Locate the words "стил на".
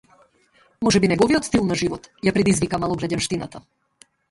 1.51-1.77